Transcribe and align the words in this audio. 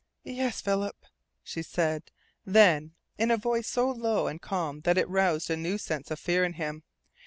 "Yes, 0.23 0.61
Philip," 0.61 1.05
she 1.43 1.61
said 1.61 2.09
then, 2.43 2.95
in 3.19 3.29
a 3.29 3.37
voice 3.37 3.67
so 3.67 3.91
low 3.91 4.25
and 4.25 4.41
calm 4.41 4.79
that 4.81 4.97
it 4.97 5.07
roused 5.07 5.51
a 5.51 5.55
new 5.55 5.77
sense 5.77 6.09
of 6.09 6.19
fear 6.19 6.43
in 6.43 6.53
him. 6.53 6.81